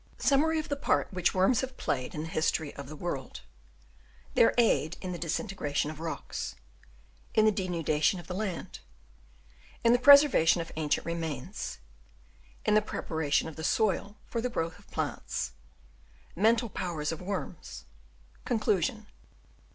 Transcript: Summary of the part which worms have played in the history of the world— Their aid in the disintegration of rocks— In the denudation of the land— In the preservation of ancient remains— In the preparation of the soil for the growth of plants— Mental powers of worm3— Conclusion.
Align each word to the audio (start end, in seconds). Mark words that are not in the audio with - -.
Summary 0.17 0.57
of 0.57 0.67
the 0.67 0.75
part 0.75 1.13
which 1.13 1.35
worms 1.35 1.61
have 1.61 1.77
played 1.77 2.15
in 2.15 2.23
the 2.23 2.29
history 2.29 2.73
of 2.73 2.89
the 2.89 2.95
world— 2.95 3.41
Their 4.33 4.51
aid 4.57 4.97
in 4.99 5.11
the 5.11 5.19
disintegration 5.19 5.91
of 5.91 5.99
rocks— 5.99 6.55
In 7.35 7.45
the 7.45 7.51
denudation 7.51 8.19
of 8.19 8.25
the 8.25 8.33
land— 8.33 8.79
In 9.83 9.93
the 9.93 9.99
preservation 9.99 10.59
of 10.59 10.71
ancient 10.75 11.05
remains— 11.05 11.77
In 12.65 12.73
the 12.73 12.81
preparation 12.81 13.47
of 13.47 13.57
the 13.57 13.63
soil 13.63 14.17
for 14.25 14.41
the 14.41 14.49
growth 14.49 14.79
of 14.79 14.89
plants— 14.89 15.51
Mental 16.35 16.67
powers 16.69 17.11
of 17.11 17.19
worm3— 17.19 17.83
Conclusion. 18.43 19.05